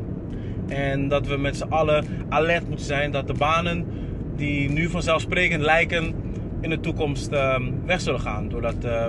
En 0.68 1.08
dat 1.08 1.28
we 1.28 1.38
met 1.38 1.58
z'n 1.58 1.70
allen 1.70 2.06
alert 2.30 2.68
moeten 2.68 2.86
zijn 2.86 3.12
dat 3.12 3.28
de 3.28 3.34
banen 3.34 3.86
die 4.36 4.70
nu 4.70 4.90
vanzelfsprekend 4.90 5.62
lijken 5.62 6.14
in 6.62 6.70
de 6.70 6.80
toekomst 6.80 7.32
uh, 7.32 7.56
weg 7.86 8.02
zullen 8.02 8.20
gaan. 8.20 8.50
Doordat 8.50 8.76
uh, 8.86 9.08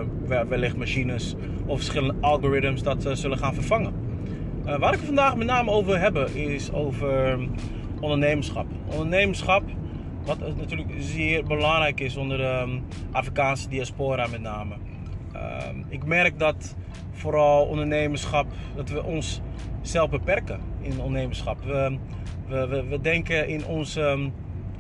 wellicht 0.49 0.77
machines 0.77 1.35
of 1.67 1.77
verschillende 1.77 2.15
algoritmes 2.21 2.83
dat 2.83 3.09
zullen 3.13 3.39
gaan 3.39 3.55
vervangen. 3.55 3.93
Waar 4.65 4.93
ik 4.93 4.99
het 4.99 5.07
vandaag 5.07 5.37
met 5.37 5.47
name 5.47 5.71
over 5.71 6.01
hebben 6.01 6.35
is 6.35 6.73
over 6.73 7.39
ondernemerschap. 8.01 8.67
Ondernemerschap, 8.87 9.63
wat 10.25 10.57
natuurlijk 10.57 10.91
zeer 10.99 11.45
belangrijk 11.45 12.01
is 12.01 12.17
onder 12.17 12.37
de 12.39 12.61
um, 12.63 12.85
Afrikaanse 13.13 13.69
diaspora 13.69 14.27
met 14.27 14.41
name. 14.41 14.75
Ehm, 15.33 15.77
ik 15.89 16.05
merk 16.05 16.39
dat 16.39 16.75
vooral 17.13 17.67
ondernemerschap, 17.67 18.47
dat 18.77 18.89
we 18.89 19.03
ons 19.03 19.41
zelf 19.83 20.11
beperken 20.11 20.61
in 20.81 21.01
ondernemerschap. 21.01 21.65
We, 21.65 21.99
we, 22.49 22.85
we, 22.89 23.01
denken 23.01 23.49
in 23.49 23.67
ons 23.67 23.97
um, 23.97 24.33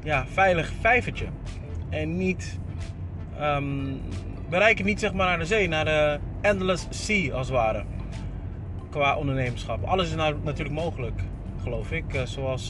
ja, 0.02 0.26
veilig 0.26 0.72
vijvertje. 0.80 1.26
En 1.90 2.16
niet, 2.16 2.58
we 4.48 4.58
reiken 4.58 4.84
niet 4.84 5.00
zeg 5.00 5.12
maar 5.12 5.26
naar 5.26 5.38
de 5.38 5.44
zee, 5.44 5.68
naar 5.68 5.84
de 5.84 6.18
endless 6.40 6.86
sea 6.90 7.34
als 7.34 7.46
het 7.46 7.56
ware. 7.56 7.84
Qua 8.90 9.16
ondernemerschap. 9.16 9.84
Alles 9.84 10.08
is 10.08 10.14
nou 10.14 10.34
natuurlijk 10.42 10.74
mogelijk, 10.74 11.20
geloof 11.62 11.92
ik. 11.92 12.14
Uh, 12.14 12.22
zoals 12.22 12.68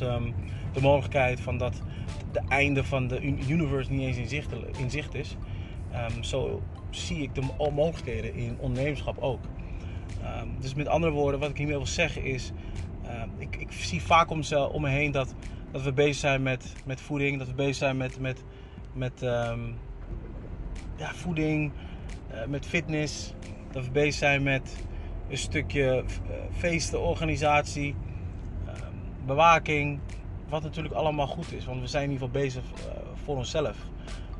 de 0.72 0.80
mogelijkheid 0.80 1.40
van 1.40 1.58
dat 1.58 1.82
de 2.34 2.42
einde 2.48 2.84
van 2.84 3.08
de 3.08 3.22
universe 3.48 3.92
niet 3.92 4.00
eens 4.00 4.16
in 4.16 4.28
zicht, 4.28 4.52
in 4.78 4.90
zicht 4.90 5.14
is. 5.14 5.36
Um, 6.14 6.22
zo 6.22 6.62
zie 6.90 7.22
ik 7.22 7.34
de 7.34 7.42
mogelijkheden 7.74 8.34
in 8.34 8.56
ondernemerschap 8.58 9.18
ook. 9.18 9.40
Um, 10.42 10.56
dus 10.60 10.74
met 10.74 10.88
andere 10.88 11.12
woorden, 11.12 11.40
wat 11.40 11.50
ik 11.50 11.56
hiermee 11.56 11.76
wil 11.76 11.86
zeggen 11.86 12.24
is... 12.24 12.52
ik, 13.38 13.56
ik 13.56 13.72
zie 13.72 14.02
vaak 14.02 14.30
om, 14.30 14.40
me 14.80 14.88
heen 14.88 15.10
dat 15.10 15.34
dat 15.70 15.82
we 15.82 15.92
bezig 15.92 16.16
zijn 16.16 16.42
met, 16.42 16.72
met 16.84 17.00
voeding, 17.00 17.38
dat 17.38 17.46
we 17.46 17.54
bezig 17.54 17.74
zijn 17.74 17.96
met, 17.96 18.20
met, 18.20 18.44
met 18.92 19.20
ja, 20.96 21.14
voeding, 21.14 21.72
uh, 22.32 22.44
met 22.46 22.66
fitness, 22.66 23.34
dat 23.70 23.84
we 23.84 23.90
bezig 23.90 24.14
zijn 24.14 24.42
met 24.42 24.76
een 25.28 25.36
stukje 25.36 26.04
feesten, 26.52 27.00
organisatie, 27.00 27.94
bewaking, 29.26 30.00
wat 30.48 30.62
natuurlijk 30.62 30.94
allemaal 30.94 31.26
goed 31.26 31.52
is, 31.52 31.64
want 31.64 31.80
we 31.80 31.86
zijn 31.86 32.04
in 32.04 32.10
ieder 32.10 32.26
geval 32.26 32.42
bezig 32.42 32.62
uh, 32.62 32.92
voor 33.24 33.36
onszelf 33.36 33.76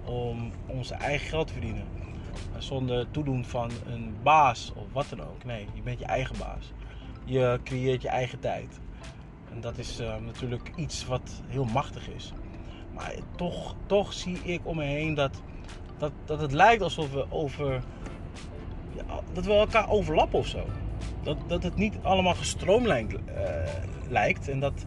om 0.04 0.52
onze 0.66 0.94
eigen 0.94 1.28
geld 1.28 1.46
te 1.46 1.52
verdienen. 1.52 1.84
Uh, 1.94 2.60
zonder 2.60 3.10
toedoen 3.10 3.44
van 3.44 3.70
een 3.86 4.14
baas 4.22 4.72
of 4.74 4.84
wat 4.92 5.06
dan 5.08 5.20
ook. 5.20 5.44
Nee, 5.44 5.66
je 5.74 5.82
bent 5.82 5.98
je 5.98 6.04
eigen 6.04 6.38
baas. 6.38 6.72
Je 7.24 7.60
creëert 7.64 8.02
je 8.02 8.08
eigen 8.08 8.40
tijd. 8.40 8.80
En 9.52 9.60
dat 9.60 9.78
is 9.78 10.00
uh, 10.00 10.14
natuurlijk 10.24 10.72
iets 10.76 11.06
wat 11.06 11.42
heel 11.46 11.64
machtig 11.64 12.08
is. 12.08 12.32
Maar 12.94 13.14
toch, 13.36 13.74
toch 13.86 14.12
zie 14.12 14.38
ik 14.42 14.60
om 14.62 14.76
me 14.76 14.84
heen 14.84 15.14
dat, 15.14 15.42
dat, 15.98 16.12
dat 16.24 16.40
het 16.40 16.52
lijkt 16.52 16.82
alsof 16.82 17.12
we 17.12 17.26
over. 17.30 17.82
Ja, 18.94 19.20
dat 19.32 19.44
we 19.44 19.52
elkaar 19.52 19.90
overlappen 19.90 20.38
of 20.38 20.46
zo. 20.46 20.64
Dat, 21.22 21.36
dat 21.46 21.62
het 21.62 21.76
niet 21.76 21.94
allemaal 22.02 22.34
gestroomlijnd 22.34 23.14
lijkt. 24.08 24.48
En 24.48 24.60
dat, 24.60 24.84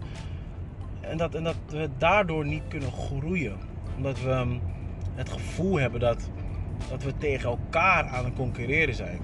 en, 1.10 1.18
dat, 1.18 1.36
en 1.36 1.44
dat 1.44 1.56
we 1.68 1.90
daardoor 1.98 2.46
niet 2.46 2.64
kunnen 2.68 2.92
groeien. 2.92 3.56
Omdat 3.96 4.22
we 4.22 4.30
um, 4.30 4.62
het 5.16 5.30
gevoel 5.30 5.80
hebben 5.80 6.00
dat, 6.00 6.30
dat 6.90 7.04
we 7.04 7.18
tegen 7.18 7.50
elkaar 7.50 8.06
aan 8.06 8.26
het 8.26 8.34
concurreren 8.34 8.96
zijn. 8.96 9.20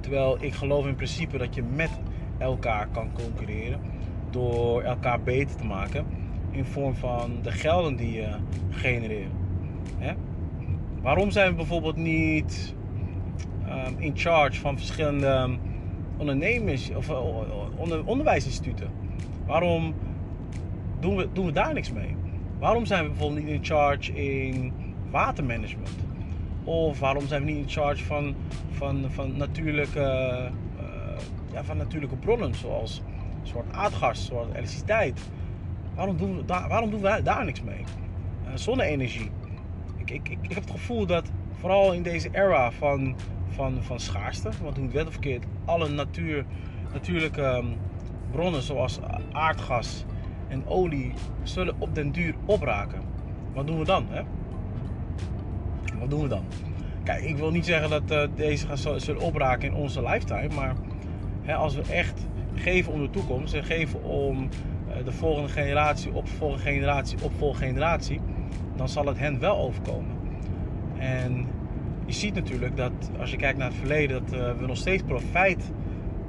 Terwijl 0.00 0.36
ik 0.40 0.54
geloof 0.54 0.86
in 0.86 0.94
principe 0.94 1.38
dat 1.38 1.54
je 1.54 1.62
met 1.62 1.90
elkaar 2.38 2.88
kan 2.88 3.12
concurreren 3.12 3.80
door 4.30 4.82
elkaar 4.82 5.20
beter 5.22 5.56
te 5.56 5.64
maken 5.64 6.06
in 6.50 6.64
vorm 6.64 6.94
van 6.94 7.38
de 7.42 7.50
gelden 7.50 7.96
die 7.96 8.12
je 8.12 8.28
genereert. 8.70 9.32
Hè? 9.98 10.12
Waarom 11.02 11.30
zijn 11.30 11.50
we 11.50 11.56
bijvoorbeeld 11.56 11.96
niet 11.96 12.74
um, 13.68 13.94
in 13.98 14.12
charge 14.16 14.60
van 14.60 14.76
verschillende 14.76 15.56
ondernemers 16.16 16.90
of 16.94 17.08
uh, 17.08 17.20
onder, 17.76 18.06
onderwijsinstituten? 18.06 18.90
Waarom 19.46 19.94
doen 21.00 21.16
we, 21.16 21.28
doen 21.32 21.46
we 21.46 21.52
daar 21.52 21.74
niks 21.74 21.92
mee? 21.92 22.16
Waarom 22.58 22.86
zijn 22.86 23.02
we 23.02 23.10
bijvoorbeeld 23.10 23.44
niet 23.44 23.54
in 23.54 23.64
charge 23.64 24.12
in 24.12 24.72
watermanagement? 25.10 25.96
Of 26.64 26.98
waarom 26.98 27.26
zijn 27.26 27.44
we 27.44 27.50
niet 27.50 27.62
in 27.62 27.68
charge 27.68 28.04
van, 28.04 28.34
van, 28.70 29.04
van, 29.08 29.36
natuurlijke, 29.36 30.00
uh, 30.80 31.18
ja, 31.52 31.64
van 31.64 31.76
natuurlijke 31.76 32.16
bronnen 32.16 32.54
zoals 32.54 33.02
soort 33.42 33.72
aardgas, 33.72 34.26
zoals 34.26 34.46
elektriciteit. 34.48 35.20
Waarom 35.94 36.16
doen 36.16 36.36
we 36.36 36.44
daar, 36.44 36.68
waarom 36.68 36.90
doen 36.90 37.00
we 37.00 37.20
daar 37.22 37.44
niks 37.44 37.62
mee? 37.62 37.78
Uh, 37.78 38.50
zonne-energie. 38.54 39.30
Ik, 39.96 40.10
ik, 40.10 40.28
ik, 40.28 40.52
heb 40.52 40.62
het 40.62 40.70
gevoel 40.70 41.06
dat 41.06 41.30
vooral 41.60 41.92
in 41.92 42.02
deze 42.02 42.28
era 42.32 42.72
van, 42.72 43.16
van, 43.48 43.82
van 43.82 44.00
schaarste, 44.00 44.50
want 44.62 44.76
hoe 44.76 44.84
het 44.84 44.94
wet 44.94 45.06
of 45.06 45.12
verkeerd, 45.12 45.44
alle 45.64 45.88
natuur, 45.88 46.44
natuurlijke 46.92 47.42
um, 47.42 47.76
bronnen 48.30 48.62
zoals 48.62 48.98
aardgas 49.32 50.04
en 50.48 50.66
olie 50.66 51.12
zullen 51.42 51.74
op 51.78 51.94
den 51.94 52.12
duur 52.12 52.34
opraken. 52.44 53.00
Wat 53.52 53.66
doen 53.66 53.78
we 53.78 53.84
dan? 53.84 54.06
Hè? 54.08 54.22
Wat 55.98 56.10
doen 56.10 56.22
we 56.22 56.28
dan? 56.28 56.44
Kijk, 57.02 57.22
ik 57.22 57.36
wil 57.36 57.50
niet 57.50 57.64
zeggen 57.64 57.90
dat 57.90 58.12
uh, 58.12 58.36
deze 58.36 58.66
zullen 58.96 59.22
opraken 59.22 59.68
in 59.68 59.74
onze 59.74 60.02
lifetime, 60.02 60.54
maar 60.54 60.74
hè, 61.42 61.54
als 61.54 61.74
we 61.74 61.82
echt 61.82 62.26
geven 62.54 62.92
om 62.92 63.00
de 63.00 63.10
toekomst 63.10 63.54
en 63.54 63.64
geven 63.64 64.04
om 64.04 64.48
eh, 64.88 65.04
de 65.04 65.12
volgende 65.12 65.48
generatie, 65.48 66.12
op 66.12 66.28
volgende 66.28 66.62
generatie, 66.62 67.18
op 67.22 67.32
volgende 67.38 67.66
generatie, 67.66 68.20
dan 68.76 68.88
zal 68.88 69.06
het 69.06 69.18
hen 69.18 69.38
wel 69.38 69.58
overkomen. 69.58 70.16
En 70.98 71.46
je 72.06 72.12
ziet 72.12 72.34
natuurlijk 72.34 72.76
dat 72.76 72.92
als 73.18 73.30
je 73.30 73.36
kijkt 73.36 73.58
naar 73.58 73.68
het 73.68 73.76
verleden, 73.76 74.22
dat 74.22 74.40
eh, 74.40 74.58
we 74.58 74.66
nog 74.66 74.76
steeds 74.76 75.02
profijt 75.02 75.72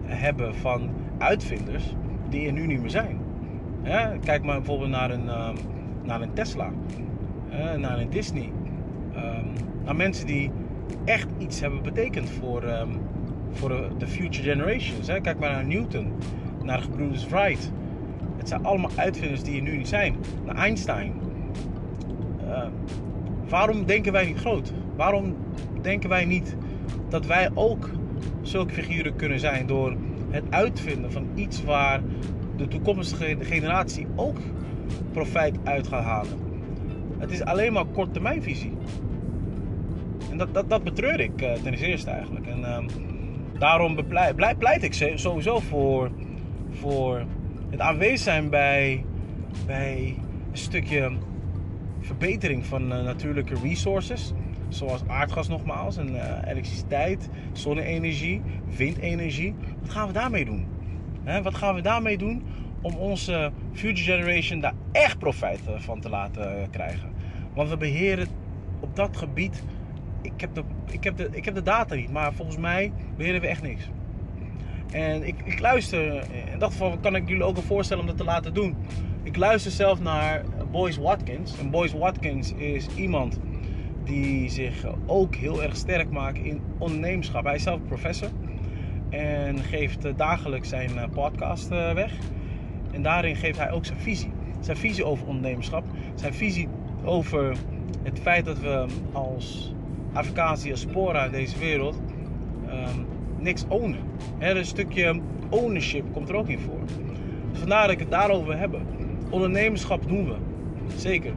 hebben 0.04 0.56
van 0.56 0.90
uitvinders 1.18 1.96
die 2.30 2.48
er 2.48 2.54
nu 2.54 2.68
niet 2.68 2.82
meer 2.82 2.90
zijn. 2.90 3.19
Kijk 4.24 4.44
maar 4.44 4.58
bijvoorbeeld 4.58 4.90
naar 4.90 5.12
een, 5.12 5.30
ehm, 5.30 5.56
naar 6.04 6.22
een 6.22 6.34
Tesla, 6.34 6.72
naar 7.78 8.00
een 8.00 8.10
Disney, 8.10 8.52
ehm, 9.14 9.46
naar 9.86 9.96
mensen 9.96 10.28
die 10.28 10.52
echt 11.06 11.28
iets 11.38 11.60
hebben 11.60 11.84
betekend 11.84 12.30
voor, 12.30 12.64
ehm, 12.64 12.90
voor 13.52 13.70
de 13.98 14.08
future 14.08 14.50
generations. 14.50 15.08
Hè. 15.08 15.22
Kijk 15.22 15.40
maar 15.40 15.52
naar 15.52 15.66
Newton, 15.66 16.14
naar 16.64 16.82
de 16.98 17.26
Wright. 17.30 17.72
Het 18.38 18.48
zijn 18.48 18.66
allemaal 18.66 18.92
uitvinders 18.96 19.44
die 19.44 19.56
er 19.56 19.62
nu 19.62 19.78
niet 19.78 19.88
zijn. 19.88 20.16
Naar 20.46 20.56
Einstein. 20.56 21.14
Waarom 23.50 23.86
denken 23.86 24.12
wij 24.12 24.26
niet 24.26 24.38
groot? 24.38 24.74
Waarom 24.96 25.36
denken 25.82 26.10
wij 26.10 26.26
niet 26.26 26.56
dat 27.10 27.26
wij 27.26 27.50
ook 27.54 27.90
zulke 28.42 28.74
figuren 28.74 29.16
kunnen 29.16 29.40
zijn 29.40 29.66
door 29.66 29.96
het 30.30 30.44
uitvinden 30.50 31.12
van 31.12 31.28
iets 31.36 31.64
waar 31.64 32.02
de 32.60 32.68
toekomstige 32.68 33.38
generatie 33.40 34.08
ook 34.16 34.38
profijt 35.12 35.56
uit 35.64 35.88
gaat 35.88 36.04
halen? 36.04 36.38
Het 37.18 37.32
is 37.32 37.44
alleen 37.44 37.74
maar 37.74 37.86
korttermijnvisie. 37.86 38.72
En 40.32 40.38
dat, 40.38 40.54
dat, 40.54 40.70
dat 40.70 40.84
betreur 40.84 41.20
ik 41.20 41.42
uh, 41.42 41.54
ten 41.54 41.74
eerste 41.74 42.10
eigenlijk. 42.10 42.48
En, 42.48 42.60
uh, 42.60 42.78
daarom 43.60 43.96
bepleit, 43.96 44.58
pleit 44.58 44.84
ik 44.84 44.94
sowieso 45.16 45.60
voor, 45.60 46.12
voor 46.72 47.26
het 47.70 47.80
aanwezig 47.80 48.20
zijn 48.20 48.50
bij, 48.50 49.06
bij 49.66 50.16
een 50.52 50.58
stukje 50.58 51.12
verbetering 52.00 52.66
van 52.66 52.92
uh, 52.92 53.04
natuurlijke 53.04 53.56
resources. 53.64 54.34
Zoals 54.68 55.02
aardgas 55.08 55.48
nogmaals, 55.48 55.98
en 55.98 56.10
uh, 56.10 56.22
elektriciteit, 56.46 57.30
zonne-energie, 57.52 58.42
windenergie. 58.78 59.56
Wat 59.80 59.90
gaan 59.90 60.08
we 60.08 60.14
daarmee 60.14 60.46
doen? 60.46 60.66
He, 61.30 61.42
wat 61.42 61.56
gaan 61.56 61.76
we 61.76 61.82
daarmee 61.82 62.18
doen 62.18 62.44
om 62.82 62.96
onze 62.96 63.52
future 63.74 64.12
generation 64.12 64.60
daar 64.60 64.74
echt 64.92 65.20
profijt 65.20 65.68
eh, 65.68 65.80
van 65.80 66.00
te 66.00 66.10
laten 66.10 66.70
krijgen? 66.70 67.10
Want 67.54 67.70
we 67.70 67.78
beheren 67.78 68.28
op 68.80 68.96
dat 68.96 69.18
gebied 69.18 69.64
ik 70.22 70.42
heb, 70.42 70.56
de, 70.56 70.64
ik, 70.92 71.04
heb 71.04 71.18
de, 71.18 71.30
ik 71.32 71.46
heb 71.46 71.56
de 71.56 71.64
data 71.64 71.96
niet, 71.96 72.12
maar 72.12 72.34
volgens 72.34 72.58
mij 72.58 72.92
beheren 73.18 73.42
we 73.42 73.48
echt 73.48 73.62
niks. 73.62 73.90
En 74.92 75.28
ik, 75.28 75.36
ik 75.44 75.60
luister, 75.60 76.14
in 76.52 76.60
dat 76.60 76.72
geval 76.72 76.98
kan 76.98 77.16
ik 77.16 77.28
jullie 77.28 77.44
ook 77.44 77.58
een 77.58 77.64
voorstellen 77.64 78.04
om 78.04 78.10
dat 78.10 78.18
te 78.18 78.24
laten 78.24 78.54
doen. 78.54 78.76
Ik 79.24 79.38
luister 79.38 79.72
zelf 79.72 80.02
naar 80.02 80.44
Boyce 80.72 81.02
Watkins. 81.02 81.60
En 81.60 81.70
Boyce 81.70 81.98
Watkins 81.98 82.54
is 82.54 82.88
iemand 82.96 83.40
die 84.04 84.50
zich 84.50 84.86
ook 85.06 85.36
heel 85.36 85.64
erg 85.64 85.76
sterk 85.76 86.12
maakt 86.12 86.38
in 86.38 86.62
ondernemerschap. 86.78 87.44
Hij 87.44 87.56
is 87.56 87.64
zelf 87.64 87.80
professor. 87.88 88.30
En 89.10 89.60
geeft 89.60 90.06
eh, 90.06 90.12
dagelijks 90.16 90.70
zijn 90.70 90.98
eh, 90.98 91.04
podcast 91.14 91.72
eh, 91.72 91.94
weg. 91.94 92.14
En 92.92 93.02
daarin 93.02 93.36
geeft 93.36 93.58
hij 93.58 93.72
ook 93.72 93.86
zijn 93.86 94.00
visie. 94.00 94.32
Zijn 94.60 94.78
visie 94.78 95.06
over 95.06 95.28
ondernemerschap. 95.28 95.84
Zijn 96.16 96.34
visie 96.34 96.68
over 97.04 97.56
het 98.04 98.20
feit 98.20 98.46
dat 98.46 98.60
we 98.60 98.86
als 99.12 99.76
Afrikaanse 100.14 100.64
diaspora 100.64 101.26
in 101.26 101.32
deze 101.32 101.60
wereld 101.60 102.02
ehm, 102.68 103.00
niks 103.38 103.66
ownen. 103.68 104.00
Hè, 104.38 104.58
een 104.58 104.66
stukje 104.66 105.22
ownership 105.50 106.14
komt 106.14 106.30
er 106.30 106.36
ook 106.36 106.48
in 106.48 106.60
voor. 106.60 106.80
Dus 107.52 107.60
vandaar 107.60 107.82
dat 107.82 107.92
ik 107.92 108.00
het 108.00 108.12
daarover 108.12 108.58
hebben. 108.58 108.82
Ondernemerschap 109.30 110.08
doen 110.08 110.26
we. 110.26 110.36
Zeker. 110.96 111.34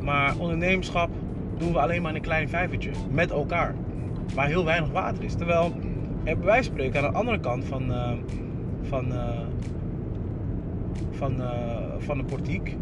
Maar 0.00 0.36
ondernemerschap 0.38 1.10
doen 1.58 1.72
we 1.72 1.78
alleen 1.78 2.02
maar 2.02 2.10
in 2.10 2.16
een 2.16 2.22
klein 2.22 2.48
vijvertje. 2.48 2.90
Met 3.10 3.30
elkaar. 3.30 3.74
Waar 4.34 4.46
heel 4.46 4.64
weinig 4.64 4.90
water 4.90 5.24
is. 5.24 5.34
Terwijl 5.34 5.72
er 6.26 6.36
bij 6.36 6.46
wijze 6.46 6.68
van 6.68 6.78
spreken 6.78 7.04
aan 7.04 7.12
de 7.12 7.18
andere 7.18 7.40
kant 7.40 7.64
van, 7.64 7.92
eh, 7.92 8.12
van, 8.82 9.12
eh, 9.12 9.40
van, 11.10 11.40
eh, 11.40 11.92
van 11.98 12.18
de 12.18 12.24
portiek 12.24 12.76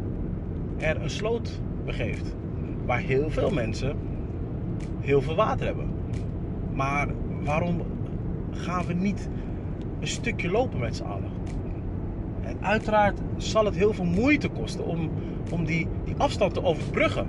er 0.79 1.03
een 1.03 1.11
sloot 1.11 1.61
begeeft. 1.85 2.35
Waar 2.87 3.01
heel 3.01 3.31
veel 3.31 3.51
mensen 3.51 3.97
heel 5.01 5.23
veel 5.23 5.35
water 5.35 5.67
hebben. 5.67 5.91
Maar 6.73 7.09
waarom 7.43 7.83
gaan 8.51 8.87
we 8.87 8.93
niet 8.93 9.29
een 10.01 10.07
stukje 10.07 10.51
lopen 10.51 10.79
met 10.79 10.97
z'n 10.97 11.03
allen? 11.05 11.31
En 12.43 12.57
uiteraard 12.61 13.21
zal 13.37 13.65
het 13.65 13.77
heel 13.77 13.93
veel 13.93 14.05
moeite 14.05 14.49
kosten 14.49 14.85
om, 14.85 15.11
om 15.51 15.65
die, 15.65 15.89
die 16.05 16.15
afstand 16.17 16.55
te 16.55 16.65
overbruggen. 16.65 17.27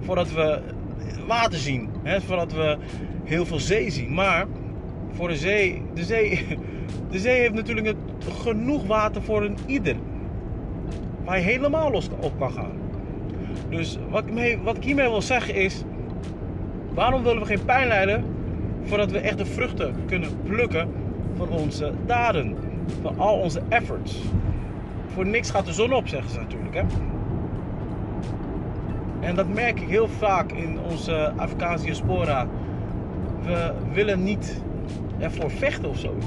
Voordat 0.00 0.32
we 0.32 0.60
water 1.26 1.58
zien. 1.58 1.88
Hè? 2.02 2.20
Voordat 2.20 2.52
we 2.52 2.76
heel 3.24 3.46
veel 3.46 3.58
zee 3.58 3.90
zien. 3.90 4.14
Maar 4.14 4.46
voor 5.14 5.28
de 5.28 5.36
zee, 5.36 5.82
de 5.94 6.04
zee, 6.04 6.46
de 7.10 7.18
zee 7.18 7.40
heeft 7.40 7.54
natuurlijk 7.54 7.96
genoeg 8.42 8.86
water 8.86 9.22
voor 9.22 9.42
een 9.44 9.56
ieder. 9.66 9.96
Waar 11.24 11.38
je 11.38 11.44
helemaal 11.44 11.90
los 11.90 12.08
op 12.20 12.38
kan 12.38 12.52
gaan. 12.52 12.72
Dus 13.68 13.98
wat 14.10 14.26
ik, 14.26 14.32
mee, 14.32 14.58
wat 14.58 14.76
ik 14.76 14.84
hiermee 14.84 15.08
wil 15.08 15.22
zeggen 15.22 15.54
is... 15.54 15.82
Waarom 16.94 17.22
willen 17.22 17.40
we 17.40 17.46
geen 17.46 17.64
pijn 17.64 17.88
lijden 17.88 18.24
voordat 18.82 19.10
we 19.10 19.18
echt 19.18 19.38
de 19.38 19.46
vruchten 19.46 19.94
kunnen 20.06 20.30
plukken 20.42 20.88
van 21.36 21.48
onze 21.48 21.92
daden? 22.06 22.56
Van 23.02 23.18
al 23.18 23.38
onze 23.38 23.62
efforts. 23.68 24.22
Voor 25.06 25.26
niks 25.26 25.50
gaat 25.50 25.66
de 25.66 25.72
zon 25.72 25.92
op, 25.92 26.08
zeggen 26.08 26.30
ze 26.30 26.38
natuurlijk. 26.38 26.74
Hè? 26.74 26.82
En 29.20 29.34
dat 29.34 29.48
merk 29.54 29.80
ik 29.80 29.88
heel 29.88 30.08
vaak 30.08 30.52
in 30.52 30.78
onze 30.90 31.32
Afrikaanse 31.36 31.84
diaspora. 31.84 32.46
We 33.42 33.72
willen 33.92 34.22
niet 34.22 34.62
ervoor 35.18 35.50
vechten 35.50 35.88
of 35.88 35.98
zoiets. 35.98 36.26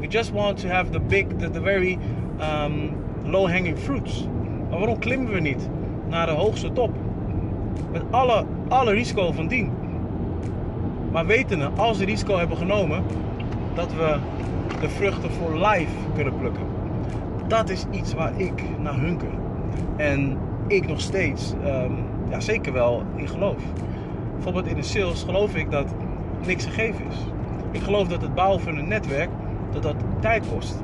We 0.00 0.06
just 0.06 0.32
want 0.32 0.60
to 0.60 0.68
have 0.68 0.90
the 0.90 1.00
big, 1.00 1.26
the, 1.38 1.60
very 1.62 1.98
um, 2.40 2.90
low-hanging 3.24 3.78
fruits. 3.78 4.28
Maar 4.70 4.78
waarom 4.78 4.98
klimmen 4.98 5.32
we 5.32 5.40
niet 5.40 5.68
naar 6.08 6.26
de 6.26 6.32
hoogste 6.32 6.72
top? 6.72 6.90
Met 7.92 8.02
alle, 8.10 8.44
alle 8.68 8.92
risico 8.92 9.32
van 9.32 9.46
dien. 9.46 9.70
Maar 11.12 11.26
wetende, 11.26 11.70
als 11.76 11.98
we 11.98 12.04
risico 12.04 12.38
hebben 12.38 12.56
genomen, 12.56 13.02
dat 13.74 13.92
we 13.92 14.18
de 14.80 14.88
vruchten 14.88 15.30
voor 15.30 15.54
life 15.54 15.94
kunnen 16.14 16.38
plukken. 16.38 16.62
Dat 17.46 17.68
is 17.68 17.84
iets 17.90 18.14
waar 18.14 18.32
ik 18.40 18.62
naar 18.78 19.00
hunker. 19.00 19.32
En 19.96 20.38
ik 20.66 20.88
nog 20.88 21.00
steeds, 21.00 21.52
um, 21.64 21.96
ja, 22.30 22.40
zeker 22.40 22.72
wel 22.72 23.02
in 23.16 23.28
geloof. 23.28 23.62
Bijvoorbeeld 24.34 24.66
in 24.66 24.76
de 24.76 24.82
sales 24.82 25.22
geloof 25.22 25.54
ik 25.54 25.70
dat 25.70 25.94
niks 26.46 26.64
gegeven 26.64 27.06
is. 27.06 27.16
Ik 27.70 27.82
geloof 27.82 28.08
dat 28.08 28.22
het 28.22 28.34
bouwen 28.34 28.60
van 28.60 28.76
een 28.76 28.88
netwerk, 28.88 29.28
dat 29.72 29.82
dat 29.82 29.96
tijd 30.20 30.48
kost. 30.48 30.82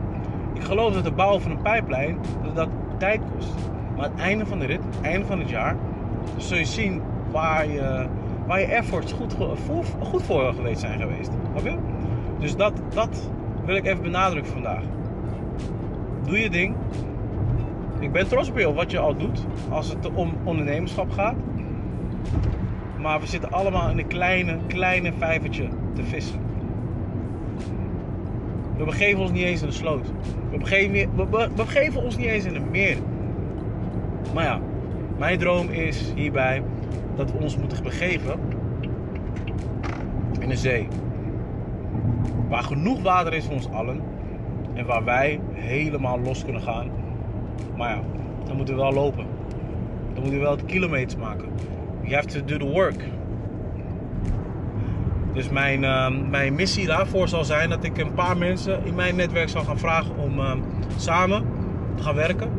Ik 0.55 0.63
geloof 0.63 0.95
dat 0.95 1.05
het 1.05 1.17
bouwen 1.17 1.43
van 1.43 1.51
een 1.51 1.63
pijplijn, 1.63 2.19
dat 2.43 2.57
dat 2.57 2.69
tijd 2.99 3.21
kost. 3.35 3.55
Maar 3.97 4.05
het 4.05 4.19
einde 4.19 4.47
van 4.47 4.59
de 4.59 4.67
rit, 4.67 4.85
het 4.85 5.01
einde 5.01 5.27
van 5.27 5.39
het 5.39 5.49
jaar, 5.49 5.77
zul 6.37 6.57
je 6.57 6.65
zien 6.65 7.03
waar 7.31 7.69
je, 7.69 8.07
waar 8.47 8.61
je 8.61 8.67
efforts 8.67 9.13
goed, 9.13 9.37
voor, 9.67 9.85
goed 10.03 10.23
voor 10.23 10.55
geweest 10.55 10.81
zijn 10.81 11.01
geweest. 11.01 11.31
Oké? 11.55 11.79
Dus 12.39 12.57
dat, 12.57 12.73
dat 12.95 13.31
wil 13.65 13.77
ik 13.77 13.87
even 13.87 14.03
benadrukken 14.03 14.53
vandaag. 14.53 14.83
Doe 16.25 16.39
je 16.39 16.51
ding. 16.51 16.77
Ik 17.99 18.13
ben 18.13 18.29
trots 18.29 18.51
op 18.51 18.59
je 18.59 18.73
wat 18.73 18.91
je 18.91 18.99
al 18.99 19.17
doet 19.17 19.47
als 19.69 19.89
het 19.89 20.11
om 20.15 20.33
ondernemerschap 20.45 21.11
gaat. 21.11 21.35
Maar 23.01 23.21
we 23.21 23.27
zitten 23.27 23.51
allemaal 23.51 23.91
in 23.91 23.99
een 23.99 24.07
kleine, 24.07 24.59
kleine 24.67 25.13
vijvertje 25.19 25.69
te 25.95 26.05
vissen. 26.05 26.41
We 28.77 28.85
begeven 28.85 29.21
ons 29.21 29.31
niet 29.31 29.43
eens 29.43 29.61
in 29.61 29.67
de 29.67 29.75
sloot. 29.75 30.13
We 30.51 30.59
begeven, 31.57 32.03
ons 32.03 32.17
niet 32.17 32.27
eens 32.27 32.45
in 32.45 32.55
een 32.55 32.71
meer. 32.71 32.97
Maar 34.35 34.45
ja, 34.45 34.61
mijn 35.19 35.39
droom 35.39 35.69
is 35.69 36.13
hierbij 36.15 36.63
dat 37.17 37.33
we 37.33 37.39
ons 37.39 37.57
moeten 37.57 37.83
begeven 37.83 38.41
in 40.41 40.51
een 40.51 40.57
zee. 40.57 40.89
Waar 42.49 42.63
genoeg 42.63 43.03
water 43.03 43.33
is 43.33 43.45
voor 43.45 43.55
ons 43.55 43.71
allen. 43.71 44.01
En 44.75 44.87
waar 44.87 45.05
wij 45.05 45.41
helemaal 45.53 46.21
los 46.21 46.45
kunnen 46.45 46.63
gaan. 46.63 46.91
Maar 47.77 47.91
ja, 47.97 48.03
dan 48.45 48.57
moeten 48.57 48.75
we 48.75 48.81
wel 48.81 48.93
lopen. 48.93 49.27
Dan 50.13 50.23
moeten 50.23 50.39
we 50.39 50.45
wel 50.45 50.57
de 50.57 50.65
kilometers 50.65 51.17
maken. 51.17 51.49
You 52.03 52.15
have 52.15 52.27
to 52.27 52.45
do 52.45 52.59
the 52.59 52.65
work. 52.65 53.05
Dus 55.33 55.49
mijn, 55.49 55.83
uh, 55.83 56.09
mijn 56.31 56.55
missie 56.55 56.87
daarvoor 56.87 57.29
zal 57.29 57.45
zijn 57.45 57.69
dat 57.69 57.85
ik 57.85 57.99
een 57.99 58.15
paar 58.15 58.37
mensen 58.37 58.85
in 58.85 58.95
mijn 58.95 59.17
netwerk 59.17 59.49
zal 59.49 59.65
gaan 59.65 59.79
vragen 59.79 60.17
om 60.17 60.39
uh, 60.39 60.53
samen 60.97 61.45
te 61.95 62.03
gaan 62.03 62.15
werken. 62.15 62.51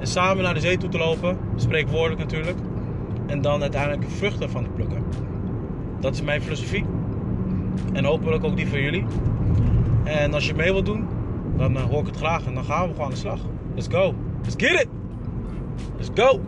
En 0.00 0.06
samen 0.06 0.42
naar 0.42 0.54
de 0.54 0.60
zee 0.60 0.76
toe 0.76 0.88
te 0.88 0.98
lopen, 0.98 1.38
spreekwoordelijk 1.56 2.20
natuurlijk. 2.20 2.58
En 3.26 3.40
dan 3.40 3.60
uiteindelijk 3.60 4.10
vruchten 4.10 4.50
van 4.50 4.64
te 4.64 4.70
plukken. 4.70 5.04
Dat 6.00 6.14
is 6.14 6.22
mijn 6.22 6.42
filosofie. 6.42 6.84
En 7.92 8.04
hopelijk 8.04 8.44
ook 8.44 8.56
die 8.56 8.68
van 8.68 8.80
jullie. 8.80 9.04
En 10.04 10.34
als 10.34 10.46
je 10.46 10.54
mee 10.54 10.72
wilt 10.72 10.86
doen, 10.86 11.08
dan 11.56 11.76
uh, 11.76 11.82
hoor 11.82 12.00
ik 12.00 12.06
het 12.06 12.16
graag. 12.16 12.46
En 12.46 12.54
dan 12.54 12.64
gaan 12.64 12.82
we 12.82 12.90
gewoon 12.90 13.04
aan 13.04 13.10
de 13.10 13.16
slag. 13.16 13.40
Let's 13.74 13.88
go. 13.90 14.14
Let's 14.42 14.54
get 14.56 14.80
it. 14.80 14.88
Let's 15.96 16.10
go. 16.14 16.40